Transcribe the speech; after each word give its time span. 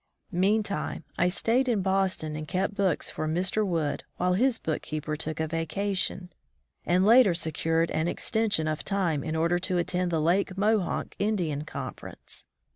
Meantime 0.33 1.03
I 1.15 1.27
stayed 1.27 1.69
in 1.69 1.83
Boston 1.83 2.35
and 2.35 2.47
kept 2.47 2.75
74 2.75 2.75
College 2.75 2.79
Life 2.79 2.89
in 2.89 2.89
the 3.35 3.39
East 3.39 3.43
books 3.53 3.53
for 3.55 3.61
Mr. 3.63 3.67
Wood 3.67 4.03
while 4.17 4.33
his 4.33 4.57
bookkeeper 4.57 5.15
took 5.15 5.39
a 5.39 5.47
vacation, 5.47 6.33
and 6.83 7.05
later 7.05 7.35
secured 7.35 7.91
an 7.91 8.07
exten 8.07 8.51
sion 8.51 8.67
of 8.67 8.83
time 8.83 9.23
in 9.23 9.35
order 9.35 9.59
to 9.59 9.77
attend 9.77 10.09
the 10.11 10.19
Lake 10.19 10.57
Mohonk 10.57 11.13
Indian 11.19 11.65
conference. 11.65 12.47